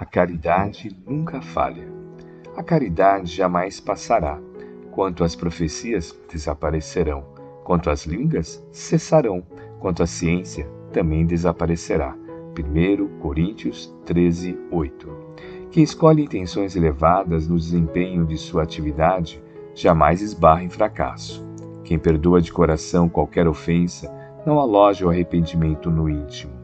A 0.00 0.06
caridade 0.06 0.96
nunca 1.06 1.42
falha. 1.42 1.86
A 2.56 2.62
caridade 2.62 3.36
jamais 3.36 3.80
passará. 3.80 4.40
Quanto 4.90 5.22
às 5.22 5.36
profecias, 5.36 6.18
desaparecerão. 6.32 7.22
Quanto 7.64 7.90
às 7.90 8.06
línguas, 8.06 8.66
cessarão. 8.72 9.44
Quanto 9.78 10.02
à 10.02 10.06
ciência, 10.06 10.66
também 10.90 11.26
desaparecerá. 11.26 12.16
1 12.58 13.18
Coríntios 13.18 13.94
13, 14.06 14.58
8. 14.70 15.08
Quem 15.70 15.82
escolhe 15.82 16.22
intenções 16.22 16.74
elevadas 16.76 17.46
no 17.46 17.58
desempenho 17.58 18.24
de 18.24 18.38
sua 18.38 18.62
atividade 18.62 19.44
jamais 19.74 20.22
esbarra 20.22 20.64
em 20.64 20.70
fracasso. 20.70 21.46
Quem 21.84 21.98
perdoa 21.98 22.40
de 22.40 22.50
coração 22.50 23.06
qualquer 23.06 23.46
ofensa 23.46 24.10
não 24.46 24.58
aloja 24.58 25.04
o 25.04 25.10
arrependimento 25.10 25.90
no 25.90 26.08
íntimo. 26.08 26.59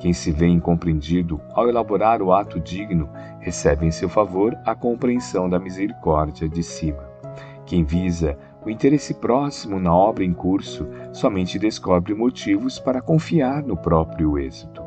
Quem 0.00 0.14
se 0.14 0.32
vê 0.32 0.46
incompreendido 0.46 1.38
ao 1.52 1.68
elaborar 1.68 2.22
o 2.22 2.32
ato 2.32 2.58
digno 2.58 3.06
recebe 3.38 3.84
em 3.84 3.90
seu 3.90 4.08
favor 4.08 4.56
a 4.64 4.74
compreensão 4.74 5.46
da 5.46 5.58
misericórdia 5.58 6.48
de 6.48 6.62
cima. 6.62 7.04
Quem 7.66 7.84
visa 7.84 8.38
o 8.64 8.70
interesse 8.70 9.12
próximo 9.12 9.78
na 9.78 9.94
obra 9.94 10.24
em 10.24 10.32
curso 10.32 10.88
somente 11.12 11.58
descobre 11.58 12.14
motivos 12.14 12.78
para 12.78 13.02
confiar 13.02 13.62
no 13.62 13.76
próprio 13.76 14.38
êxito. 14.38 14.82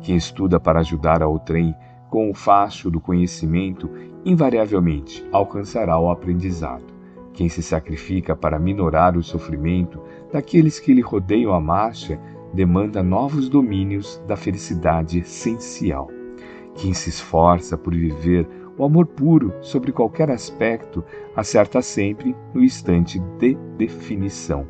Quem 0.00 0.16
estuda 0.16 0.58
para 0.58 0.80
ajudar 0.80 1.22
ao 1.22 1.38
trem 1.38 1.72
com 2.10 2.28
o 2.28 2.34
facho 2.34 2.90
do 2.90 3.00
conhecimento 3.00 3.88
invariavelmente 4.24 5.24
alcançará 5.30 5.96
o 5.96 6.10
aprendizado. 6.10 6.96
Quem 7.32 7.48
se 7.48 7.62
sacrifica 7.62 8.34
para 8.34 8.58
minorar 8.58 9.16
o 9.16 9.22
sofrimento 9.22 10.02
daqueles 10.32 10.80
que 10.80 10.92
lhe 10.92 11.02
rodeiam 11.02 11.52
a 11.52 11.60
marcha 11.60 12.18
demanda 12.56 13.02
novos 13.02 13.50
domínios 13.50 14.20
da 14.26 14.34
felicidade 14.34 15.18
essencial. 15.18 16.10
Quem 16.74 16.94
se 16.94 17.10
esforça 17.10 17.76
por 17.76 17.94
viver 17.94 18.48
o 18.78 18.84
amor 18.84 19.06
puro 19.06 19.52
sobre 19.60 19.92
qualquer 19.92 20.30
aspecto 20.30 21.04
acerta 21.36 21.82
sempre 21.82 22.34
no 22.54 22.64
instante 22.64 23.18
de 23.38 23.54
definição. 23.76 24.66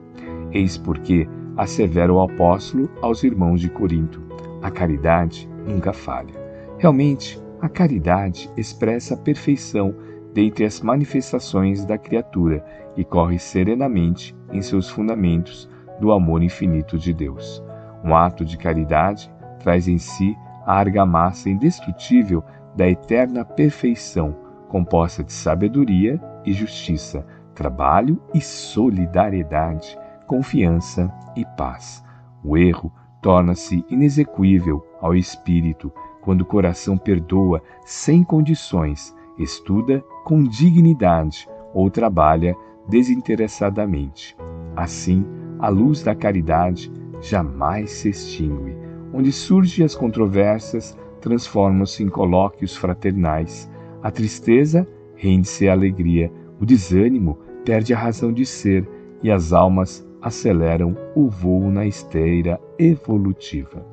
Eis 0.52 0.76
porque 0.76 1.28
assevera 1.56 2.12
o 2.12 2.20
apóstolo 2.20 2.90
aos 3.00 3.22
irmãos 3.22 3.60
de 3.60 3.70
Corinto: 3.70 4.20
a 4.62 4.70
caridade 4.70 5.48
nunca 5.64 5.92
falha. 5.92 6.34
Realmente, 6.78 7.40
a 7.60 7.68
caridade 7.68 8.50
expressa 8.56 9.14
a 9.14 9.16
perfeição 9.16 9.94
dentre 10.34 10.64
as 10.64 10.80
manifestações 10.80 11.84
da 11.84 11.96
criatura 11.96 12.64
e 12.96 13.04
corre 13.04 13.38
serenamente 13.38 14.36
em 14.52 14.60
seus 14.60 14.90
fundamentos 14.90 15.68
do 16.00 16.12
amor 16.12 16.42
infinito 16.42 16.98
de 16.98 17.14
Deus. 17.14 17.64
Um 18.06 18.14
ato 18.14 18.44
de 18.44 18.56
caridade 18.56 19.28
traz 19.58 19.88
em 19.88 19.98
si 19.98 20.38
a 20.64 20.74
argamassa 20.78 21.50
indestrutível 21.50 22.44
da 22.76 22.88
eterna 22.88 23.44
perfeição, 23.44 24.36
composta 24.68 25.24
de 25.24 25.32
sabedoria 25.32 26.20
e 26.44 26.52
justiça, 26.52 27.26
trabalho 27.52 28.22
e 28.32 28.40
solidariedade, 28.40 29.98
confiança 30.28 31.12
e 31.34 31.44
paz. 31.56 32.04
O 32.44 32.56
erro 32.56 32.92
torna-se 33.20 33.84
inexequível 33.90 34.86
ao 35.00 35.12
espírito 35.12 35.92
quando 36.20 36.42
o 36.42 36.46
coração 36.46 36.96
perdoa 36.96 37.60
sem 37.84 38.22
condições, 38.22 39.12
estuda 39.36 40.00
com 40.24 40.44
dignidade 40.44 41.48
ou 41.74 41.90
trabalha 41.90 42.54
desinteressadamente. 42.88 44.36
Assim, 44.76 45.26
a 45.58 45.68
luz 45.68 46.02
da 46.02 46.14
caridade 46.14 46.92
jamais 47.28 47.90
se 47.90 48.08
extingue. 48.08 48.76
Onde 49.12 49.32
surgem 49.32 49.84
as 49.84 49.94
controvérsias, 49.94 50.96
transformam-se 51.20 52.02
em 52.02 52.08
colóquios 52.08 52.76
fraternais. 52.76 53.70
A 54.02 54.10
tristeza 54.10 54.86
rende-se 55.16 55.68
à 55.68 55.72
alegria, 55.72 56.30
o 56.60 56.66
desânimo 56.66 57.38
perde 57.64 57.92
a 57.92 57.98
razão 57.98 58.32
de 58.32 58.46
ser 58.46 58.88
e 59.22 59.30
as 59.30 59.52
almas 59.52 60.06
aceleram 60.22 60.96
o 61.14 61.28
voo 61.28 61.70
na 61.70 61.86
esteira 61.86 62.60
evolutiva. 62.78 63.84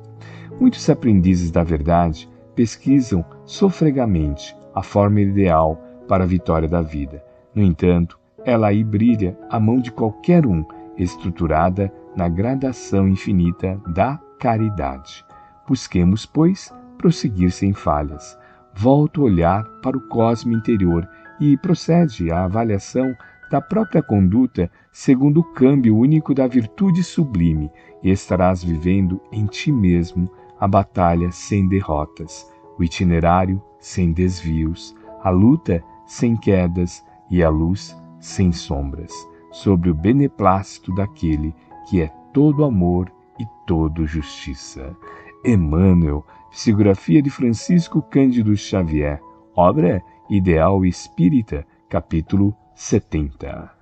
Muitos 0.60 0.88
aprendizes 0.88 1.50
da 1.50 1.64
verdade 1.64 2.28
pesquisam 2.54 3.24
sofregamente 3.44 4.56
a 4.74 4.82
forma 4.82 5.20
ideal 5.20 5.80
para 6.06 6.24
a 6.24 6.26
vitória 6.26 6.68
da 6.68 6.82
vida. 6.82 7.24
No 7.54 7.62
entanto, 7.62 8.18
ela 8.44 8.68
aí 8.68 8.84
brilha 8.84 9.36
à 9.50 9.58
mão 9.58 9.78
de 9.80 9.90
qualquer 9.90 10.46
um, 10.46 10.64
estruturada 10.96 11.92
na 12.16 12.28
gradação 12.28 13.08
infinita 13.08 13.80
da 13.88 14.18
caridade. 14.38 15.24
Busquemos, 15.66 16.26
pois, 16.26 16.72
prosseguir 16.98 17.50
sem 17.50 17.72
falhas. 17.72 18.38
Volta 18.74 19.20
o 19.20 19.24
olhar 19.24 19.64
para 19.82 19.96
o 19.96 20.08
cosmo 20.08 20.52
interior 20.52 21.08
e 21.40 21.56
procede 21.56 22.30
à 22.30 22.44
avaliação 22.44 23.14
da 23.50 23.60
própria 23.60 24.02
conduta 24.02 24.70
segundo 24.92 25.40
o 25.40 25.44
câmbio 25.44 25.96
único 25.96 26.34
da 26.34 26.46
virtude 26.46 27.02
sublime, 27.02 27.70
e 28.02 28.10
estarás 28.10 28.62
vivendo 28.62 29.20
em 29.32 29.46
ti 29.46 29.72
mesmo 29.72 30.30
a 30.58 30.68
batalha 30.68 31.30
sem 31.30 31.68
derrotas, 31.68 32.50
o 32.78 32.84
itinerário 32.84 33.62
sem 33.78 34.12
desvios, 34.12 34.94
a 35.22 35.30
luta 35.30 35.82
sem 36.06 36.36
quedas 36.36 37.04
e 37.30 37.42
a 37.42 37.48
luz 37.48 37.96
sem 38.20 38.52
sombras, 38.52 39.12
sobre 39.50 39.90
o 39.90 39.94
beneplácito 39.94 40.94
daquele 40.94 41.54
que 41.86 42.00
é 42.02 42.08
todo 42.32 42.64
amor 42.64 43.12
e 43.38 43.46
todo 43.66 44.06
justiça. 44.06 44.96
Emmanuel, 45.44 46.24
psicografia 46.50 47.20
de 47.20 47.30
Francisco 47.30 48.00
Cândido 48.00 48.56
Xavier, 48.56 49.20
obra 49.54 50.02
Ideal 50.30 50.84
Espírita, 50.84 51.66
capítulo 51.88 52.56
70. 52.74 53.73